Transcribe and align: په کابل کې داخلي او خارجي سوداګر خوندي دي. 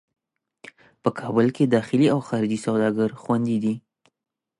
په 1.01 1.09
کابل 1.19 1.47
کې 1.55 1.63
داخلي 1.75 2.07
او 2.13 2.19
خارجي 2.27 2.59
سوداګر 2.65 3.09
خوندي 3.21 3.57
دي. 3.63 3.75